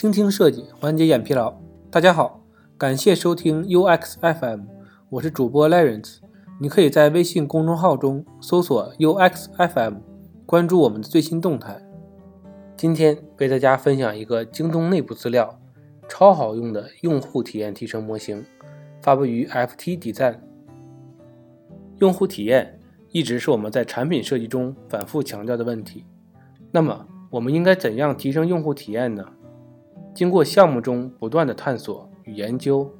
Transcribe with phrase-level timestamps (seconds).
[0.00, 1.54] 倾听设计，缓解眼疲劳。
[1.90, 2.42] 大家好，
[2.78, 4.62] 感谢收听 UX FM，
[5.10, 6.20] 我是主播 Lawrence。
[6.58, 9.96] 你可以在微信公众号中搜索 UX FM，
[10.46, 11.82] 关注我们的最新动态。
[12.78, 15.60] 今天为大家分享一个京东内部资料，
[16.08, 18.42] 超好用的用户体验提升模型，
[19.02, 20.38] 发布于 FT Design。
[21.98, 22.80] 用户体验
[23.10, 26.06] 一直是我们在产品设计中反复强调的问题。
[26.70, 29.26] 那么，我们应该怎样提升用户体验呢？
[30.14, 32.90] 经过项目中不断的探索与研究，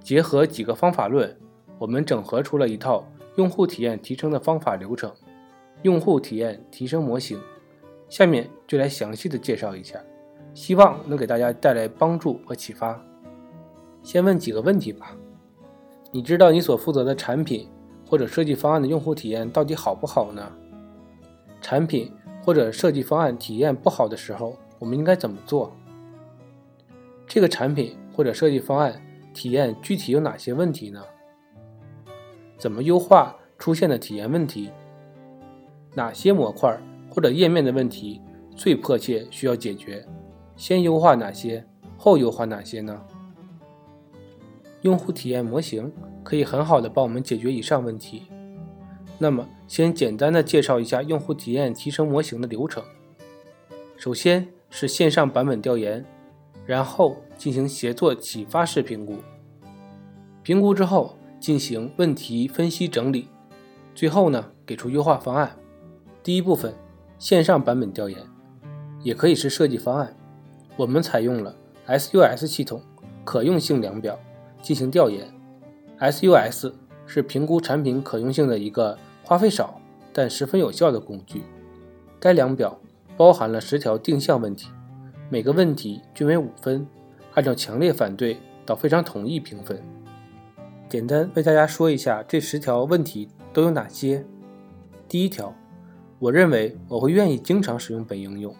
[0.00, 1.34] 结合几个方法论，
[1.78, 5.12] 我们整合出了一套用户体验提升的方法流程——
[5.82, 7.40] 用户体验提升模型。
[8.08, 9.98] 下面就来详细的介绍一下，
[10.54, 13.00] 希望能给大家带来帮助和启发。
[14.02, 15.16] 先问几个问题吧：
[16.12, 17.68] 你知道你所负责的产品
[18.08, 20.52] 或者设计方案的用户体验到底好不好呢？
[21.60, 22.12] 产品。
[22.44, 25.76] 或者设计方案体验不好的时候，我们应该怎么做？
[27.26, 29.02] 这个产品或者设计方案
[29.34, 31.02] 体验具体有哪些问题呢？
[32.56, 34.70] 怎么优化出现的体验问题？
[35.94, 36.78] 哪些模块
[37.10, 38.20] 或者页面的问题
[38.54, 40.06] 最迫切需要解决？
[40.56, 41.66] 先优化哪些，
[41.98, 43.02] 后优化哪些呢？
[44.82, 48.22] 用户体验模型可以很好的帮我们解决以上问题。
[49.18, 52.84] 那么，先简单的介绍一下用户体验提升模型的流程。
[53.96, 56.04] 首先是线上版本调研，
[56.66, 59.18] 然后进行协作启发式评估，
[60.42, 63.28] 评估之后进行问题分析整理，
[63.94, 65.56] 最后呢给出优化方案。
[66.22, 66.74] 第一部分，
[67.18, 68.18] 线上版本调研，
[69.02, 70.14] 也可以是设计方案。
[70.76, 71.54] 我们采用了
[71.86, 72.82] SUS 系统
[73.24, 74.18] 可用性量表
[74.60, 75.32] 进行调研。
[76.00, 76.72] SUS
[77.06, 78.98] 是评估产品可用性的一个。
[79.28, 79.80] 花费少
[80.12, 81.42] 但十分有效的工具。
[82.20, 82.78] 该量表
[83.16, 84.68] 包含了十条定向问题，
[85.28, 86.86] 每个问题均为五分，
[87.34, 89.82] 按照强烈反对到非常同意评分。
[90.88, 94.24] 简单为大家说一下这十条问题都有哪些。
[95.08, 95.52] 第一条，
[96.20, 98.54] 我认为我会愿意经常使用本应用。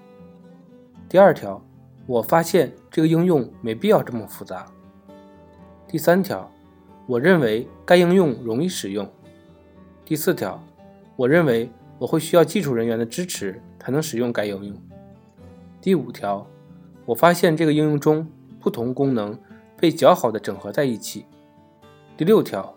[1.08, 1.64] 第二条，
[2.04, 4.66] 我发现这个应用没必要这么复杂。
[5.86, 6.50] 第三条，
[7.06, 9.08] 我认为该应用容易使用。
[10.04, 10.60] 第四条，
[11.14, 14.76] 我认为我会需要技术人员的支持才能使用该应用。
[15.80, 16.44] 第五条，
[17.06, 18.26] 我发现这个应用中
[18.60, 19.38] 不同功能
[19.78, 21.24] 被较好的整合在一起。
[22.16, 22.74] 第六条，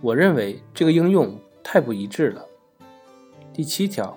[0.00, 2.46] 我认为这个应用太不一致了。
[3.52, 4.16] 第七条，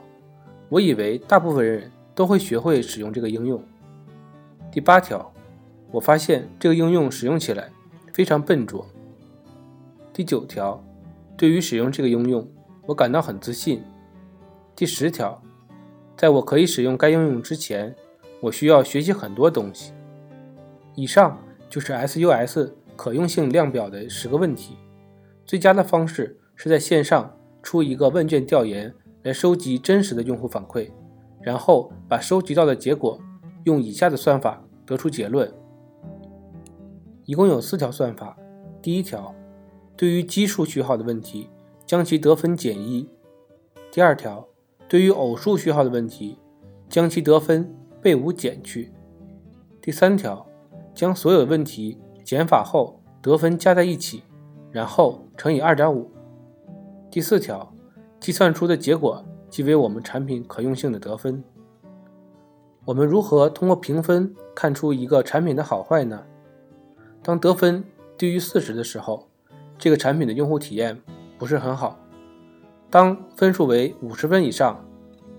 [0.70, 3.62] 我以为大部分人都会学会使用这个应用。
[4.72, 5.34] 第八条，
[5.92, 7.70] 我发现这个应用使用起来
[8.14, 8.88] 非常笨拙。
[10.14, 10.82] 第九条。
[11.38, 12.46] 对于使用这个应用，
[12.86, 13.82] 我感到很自信。
[14.76, 15.42] 第十条，
[16.18, 17.96] 在我可以使用该应用之前，
[18.42, 19.94] 我需要学习很多东西。
[20.96, 21.38] 以上
[21.70, 24.76] 就是 SUS 可用性量表的十个问题。
[25.46, 30.90] 最佳的方式是在线上出一个问卷调研，来收集真实的用户反馈，
[31.42, 33.20] 然后把收集到的结果
[33.64, 35.52] 用以下的算法得出结论。
[37.26, 38.38] 一共有四条算法。
[38.82, 39.34] 第一条。
[39.98, 41.50] 对于奇数序号的问题，
[41.86, 43.06] 将其得分减一。
[43.92, 44.48] 第二条，
[44.88, 46.38] 对于偶数序号的问题，
[46.88, 47.70] 将其得分
[48.02, 48.92] 被五减去。
[49.82, 50.46] 第三条，
[50.94, 54.24] 将所有问题减法后得分加在一起，
[54.72, 56.12] 然后乘以二点五。
[57.10, 57.74] 第四条，
[58.20, 61.44] 计算出的结果即为我们产品可用性的得分。
[62.86, 66.24] 我们如何通过评分看出一个产品的好坏呢？
[67.22, 67.84] 当得分
[68.18, 69.28] 低于四十的时候。
[69.82, 71.02] 这个产品的用户体验
[71.38, 71.98] 不是很好。
[72.90, 74.86] 当分数为五十分以上，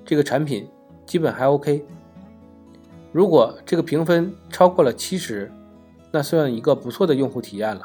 [0.03, 0.67] 这个产品
[1.05, 1.85] 基本还 OK。
[3.13, 5.51] 如果这个评分超过了七十，
[6.13, 7.83] 那算一个不错的用户体验了。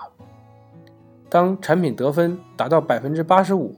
[1.29, 3.75] 当产品得分达到百分之八十五，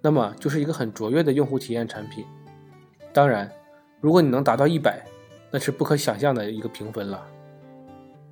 [0.00, 2.24] 那么就是一个很卓越的用户体验产品。
[3.12, 3.50] 当然，
[4.00, 5.04] 如果你能达到一百，
[5.50, 7.22] 那是不可想象的一个评分了。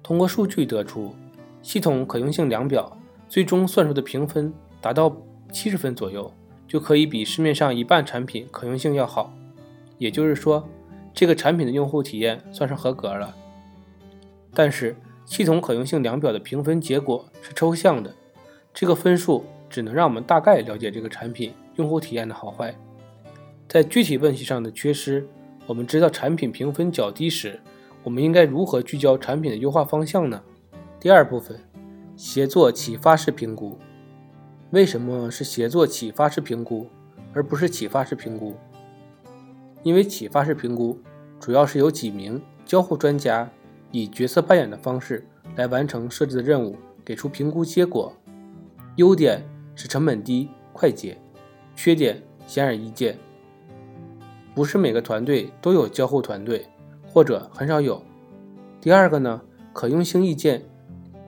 [0.02, 1.14] 通过数据得出，
[1.61, 2.90] 系统可用性量表。
[3.28, 4.50] 最终算出的评分
[4.81, 5.14] 达到
[5.52, 6.32] 七十分左右，
[6.67, 9.31] 就可以比市面上一半产品可用性要好。
[9.99, 10.67] 也就是说，
[11.12, 13.34] 这个产品的用户体验算是合格了。
[14.55, 18.14] 但是，系统可用性量表的评分结果是抽象的，
[18.72, 22.75] 这个分数只能让我们大概了解这个产品用户体验的好坏。
[23.69, 25.28] 在具体问题上的缺失，
[25.66, 27.61] 我们知道产品评分较低时，
[28.02, 30.43] 我们应该如何聚焦产品的优化方向呢？
[30.99, 31.61] 第二部分。
[32.16, 33.78] 协作启发式评估，
[34.70, 36.88] 为什么是协作启发式评估，
[37.32, 38.56] 而不是启发式评估？
[39.88, 40.99] 因为启发式评估
[41.40, 43.50] 主要是由几名交互专家
[43.90, 45.26] 以角色扮演的方式
[45.56, 48.12] 来完成设置的任务，给出评估结果。
[48.96, 49.43] 优点
[49.75, 51.17] 是成本低、快捷，
[51.75, 53.17] 缺点显而易见。
[54.55, 56.67] 不是每个团队都有交互团队，
[57.06, 58.02] 或者很少有。
[58.82, 59.40] 第二个呢，
[59.73, 60.62] 可用性意见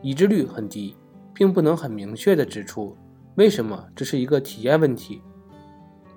[0.02, 0.94] 一致率很低，
[1.32, 2.94] 并不能很明确的指出
[3.36, 5.22] 为什么这是一个体验问题，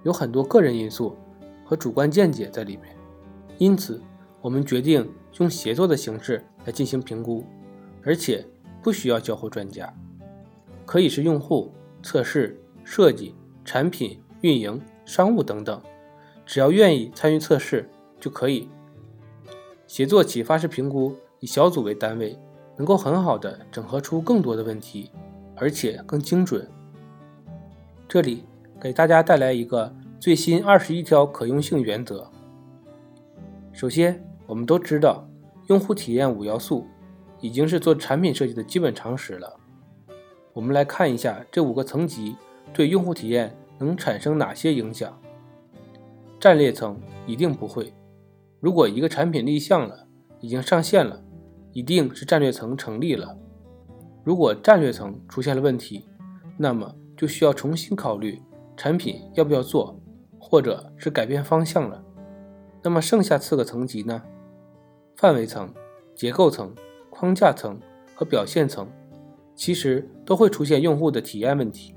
[0.03, 1.15] 有很多个人因素
[1.63, 2.95] 和主观见解在里面。
[3.57, 4.01] 因此，
[4.41, 7.43] 我们决定用协作的形式来进行评估，
[8.03, 8.45] 而且
[8.81, 9.93] 不需要交互专家，
[10.85, 11.71] 可以是用户、
[12.01, 15.81] 测试、设计、产品、运营、商务等等。
[16.45, 17.89] 只要愿意参与测试
[18.19, 18.67] 就可以。
[19.87, 22.37] 协作启发式评估以小组为单位，
[22.75, 25.11] 能够很好的整合出更多的问题，
[25.55, 26.67] 而且更精准。
[28.09, 28.43] 这里
[28.81, 29.93] 给大家带来一个
[30.23, 32.31] 最新二十一条可用性原则。
[33.73, 35.27] 首先，我们都知道
[35.67, 36.87] 用户体验五要素
[37.41, 39.59] 已经是做产品设计的基本常识了。
[40.53, 42.37] 我们来看一下这五个层级
[42.73, 45.19] 对用户体验能产生哪些影响。
[46.39, 46.97] 战略层
[47.27, 47.91] 一定不会。
[48.61, 50.07] 如果一个产品立项了，
[50.39, 51.21] 已经上线了，
[51.73, 53.37] 一定是战略层成立了。
[54.23, 56.05] 如果战略层出现了问题，
[56.57, 58.41] 那么就需要重新考虑
[58.77, 59.99] 产品要不要做，
[60.45, 62.03] 或者是改变方向了。
[62.81, 64.21] 那么剩下四个层级呢？
[65.15, 65.73] 范围层、
[66.13, 66.75] 结构层、
[67.09, 67.79] 框架层
[68.13, 68.85] 和表现层，
[69.55, 71.95] 其实都会出现用户的体验问题。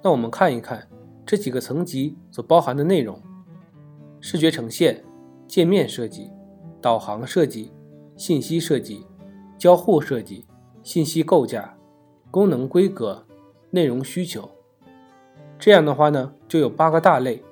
[0.00, 0.86] 那我们看一看。
[1.28, 3.20] 这几个层级所包含的内容：
[4.20, 5.04] 视觉呈现、
[5.48, 6.30] 界面设计、
[6.80, 7.72] 导航设计、
[8.16, 9.04] 信息设计、
[9.58, 10.46] 交互设计、
[10.84, 11.76] 信息构架、
[12.30, 13.26] 功能规格、
[13.70, 14.48] 内容需求。
[15.58, 17.42] 这样的话呢，就有八个大类。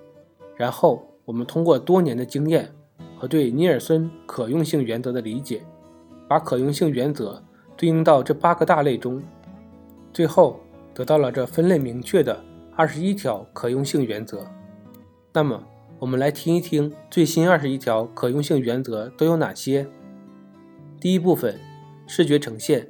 [0.57, 2.71] 然后我们通过多年的经验
[3.19, 5.63] 和对尼尔森可用性原则的理解，
[6.29, 7.43] 把可用性原则
[7.77, 9.23] 对应到这八个大类中，
[10.13, 10.61] 最后
[10.93, 12.45] 得到了这分类明确的。
[12.77, 14.45] 二十一条可用性原则，
[15.33, 15.63] 那么
[16.01, 19.87] 我们来听一听最新二十一条可用性原则都有哪些。
[21.01, 21.61] 第一部分，
[22.09, 22.89] 视觉呈现：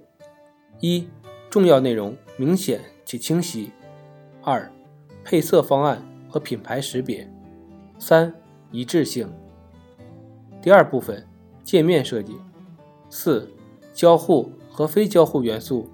[0.80, 1.06] 一、
[1.50, 3.72] 重要内容明显且清晰；
[4.42, 4.72] 二、
[5.24, 7.26] 配色方案和品牌识别；
[7.98, 8.32] 三、
[8.70, 9.32] 一致性。
[10.60, 11.26] 第二部分，
[11.64, 12.36] 界面设计：
[13.08, 13.50] 四、
[13.94, 15.88] 交互和非交互元素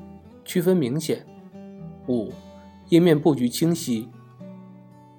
[0.44, 1.18] 区分明显；
[2.08, 2.32] 五。
[2.88, 4.08] 页面布局清晰，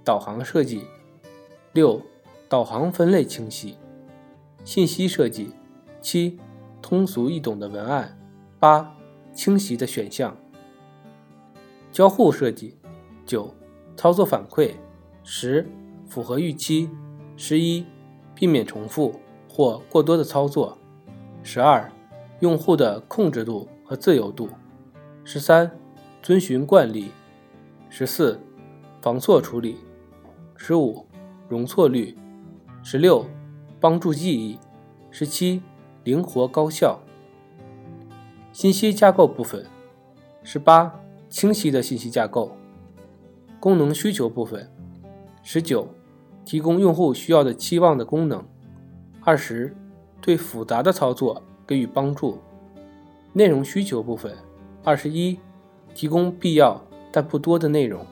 [0.03, 0.83] 导航设计。
[1.71, 2.01] 六，
[2.49, 3.77] 导航分类清晰，
[4.65, 5.53] 信息设计。
[6.01, 6.37] 七，
[6.81, 8.19] 通俗易懂的文案。
[8.59, 8.93] 八，
[9.33, 10.35] 清晰的选项，
[11.93, 12.75] 交互设计。
[13.25, 13.53] 九，
[14.01, 14.71] 操作反馈
[15.23, 15.69] 十，
[16.07, 16.89] 符合预期
[17.37, 17.85] 十一，
[18.33, 19.13] 避免重复
[19.47, 20.75] 或过多的操作
[21.43, 21.87] 十二，
[22.39, 24.49] 用户的控制度和自由度
[25.23, 25.69] 十三，
[26.19, 27.11] 遵循惯例。
[27.91, 28.39] 十四，
[29.03, 29.75] 防错处理；
[30.57, 31.05] 十五，
[31.47, 32.15] 容错率；
[32.81, 33.23] 十六，
[33.79, 34.57] 帮助记忆；
[35.11, 35.61] 十七，
[36.03, 36.99] 灵活高效。
[38.51, 39.63] 信息架构部分：
[40.41, 40.99] 十八，
[41.29, 42.57] 清晰的信息架构；
[43.61, 44.69] 功能需求部分：
[45.41, 45.87] 十九，
[46.43, 48.41] 提供用户需要的期望的功能；
[49.23, 49.73] 二十，
[50.19, 52.39] 对复杂的操作给予帮助；
[53.31, 54.35] 内容需求部分：
[54.83, 55.39] 二十一，
[55.95, 56.81] 提供必要。
[57.13, 58.05] 但不多的内容。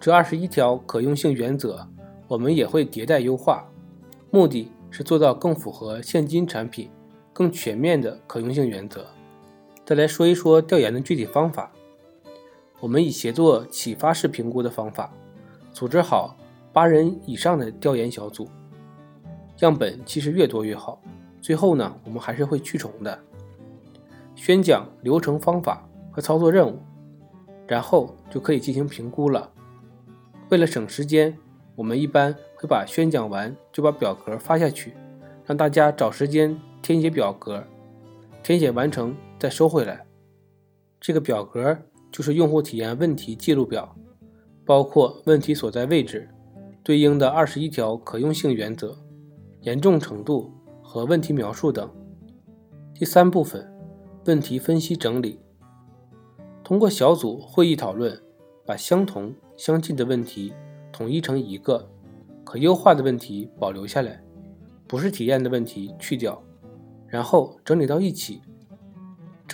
[0.00, 1.86] 这二十一条可用性原则，
[2.26, 3.64] 我们也会迭代优化，
[4.32, 6.90] 目的是做到更符合现今产品、
[7.32, 9.06] 更全面的可用性原则。
[9.86, 11.70] 再来说一说调研的具体方法，
[12.84, 15.10] 我们以协作启发式评估的方法，
[15.72, 16.36] 组织好
[16.70, 18.46] 八人以上的调研小组，
[19.60, 21.00] 样本其实越多越好。
[21.40, 23.18] 最后呢，我们还是会去虫的，
[24.34, 26.78] 宣讲流程方法和操作任务。
[27.66, 29.50] 然后就可以进行评估了。
[30.50, 31.34] 为了省时间，
[31.76, 34.92] 我们一般会把宣讲完就把表格发下去，
[35.46, 37.64] 让大家找时间填写表格，
[38.42, 40.04] 填写完成再收回来。
[41.00, 41.78] 这个表格
[42.14, 43.92] 就是用户体验问题记录表，
[44.64, 46.28] 包括问题所在位置、
[46.84, 48.96] 对应的二十一条可用性原则、
[49.62, 51.90] 严重程度和问题描述等。
[52.94, 53.68] 第三部分，
[54.26, 55.40] 问题分析整理。
[56.62, 58.16] 通过小组会议讨论，
[58.64, 60.52] 把相同相近的问题
[60.92, 61.90] 统一成一个，
[62.44, 64.22] 可优化的问题保留下来，
[64.86, 66.40] 不是体验的问题去掉，
[67.08, 68.40] 然后整理到一起。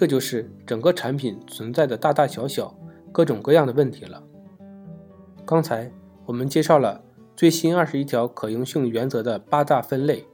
[0.01, 2.75] 这就是整个产品存在的大大小小、
[3.13, 4.23] 各种各样的问题了。
[5.45, 5.93] 刚才
[6.25, 7.05] 我们介绍了
[7.37, 10.25] 最新二十一条可用性原则的八大分类，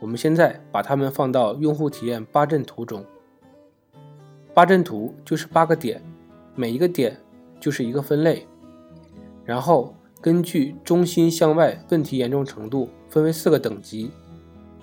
[0.00, 3.06] 我们现在把它们放到用户体验八阵图中。
[4.52, 6.02] 八阵图就是八个点，
[6.56, 7.16] 每一个点
[7.60, 8.48] 就是一个分类，
[9.44, 14.10] 然后根据中心向外问题严重程度分为四个等级，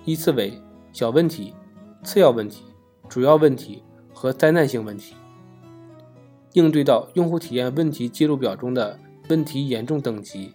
[0.06, 0.54] 依次为
[0.94, 1.54] 小问题、
[2.02, 2.64] 次要问题、
[3.10, 3.84] 主要问题
[4.20, 5.16] 和灾难性问题。
[6.52, 9.00] 应对到用户体验问题记录表中的
[9.30, 10.54] 问题严重等级，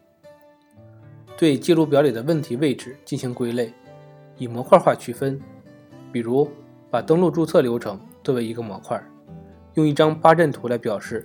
[1.39, 3.73] 对记录表里的问题位置进行归类，
[4.37, 5.41] 以模块化区分。
[6.13, 6.47] 比如，
[6.91, 9.03] 把登录注册流程作为一个模块，
[9.77, 11.23] 用一张八阵图来表示；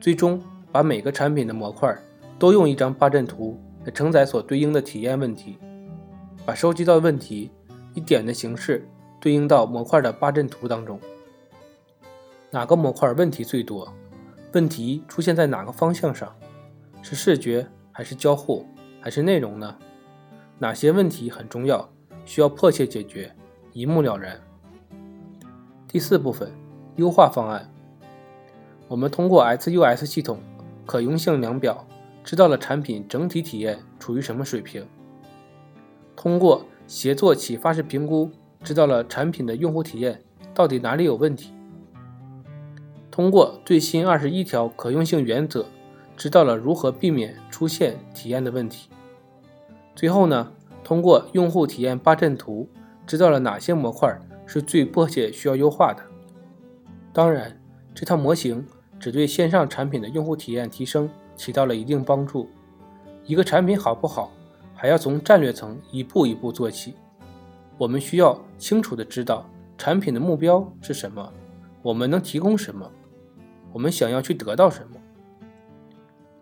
[0.00, 0.40] 最终
[0.70, 1.92] 把每个产品的模块
[2.38, 5.58] 都用一张八阵图来承载所对应的体验问题，
[6.46, 7.50] 把收集到的问题
[7.94, 8.86] 以点的形式
[9.18, 11.00] 对应到模块的八阵图当中。
[12.54, 13.92] 哪个模块问题最多？
[14.52, 16.32] 问题出现在哪个方向上？
[17.02, 18.64] 是视觉还是交互
[19.00, 19.76] 还是内容呢？
[20.60, 21.90] 哪些问题很重要，
[22.24, 23.34] 需要迫切解决，
[23.72, 24.40] 一目了然。
[25.88, 26.48] 第四部分，
[26.94, 27.68] 优化方案。
[28.86, 30.38] 我们通过 SUS 系统
[30.86, 31.84] 可用性量表，
[32.22, 34.86] 知道了产品整体体验处于什么水平。
[36.14, 38.30] 通过协作启发式评估，
[38.62, 40.22] 知道了产品的用户体验
[40.54, 41.52] 到底哪里有问题。
[43.14, 45.66] 通过最新二十一条可用性原则，
[46.16, 48.88] 知道了如何避免出现体验的问题。
[49.94, 50.50] 最后呢，
[50.82, 52.68] 通过用户体验八阵图，
[53.06, 54.12] 知道了哪些模块
[54.46, 56.02] 是最迫切需要优化的。
[57.12, 57.56] 当然，
[57.94, 58.66] 这套模型
[58.98, 62.48] 只对线上产品的用户体验提升起到了一定帮助。
[63.26, 64.32] 一个产品好不好，
[64.74, 66.94] 还要从战略层一步一步做起。
[67.78, 71.32] 我们需要清楚的知道产品的目标是什么，
[71.80, 72.90] 我们能提供什么。
[73.74, 75.00] 我们想要去得到什么？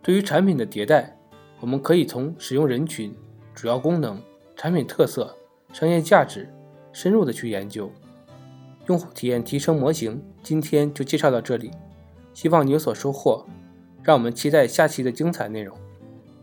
[0.03, 1.17] 对于产品的迭代，
[1.61, 3.17] 我们可以从使用人群、
[3.55, 4.21] 主要功能、
[4.55, 5.35] 产品特色、
[5.73, 6.53] 商业价值
[6.93, 7.91] 深入的去研究。
[8.87, 11.71] 用户体验提升模型今天就介绍到这里，
[12.35, 13.47] 希望你有所收获。
[14.03, 15.75] 让我们期待下期的精彩内容。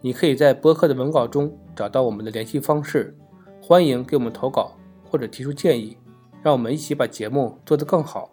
[0.02, 3.16] 你可以在播客的文稿中找到我们的联系方式，
[3.62, 4.72] 欢迎给我们投稿
[5.08, 5.98] 或者提出建议，
[6.42, 8.32] 让我们一起把节目做得更好。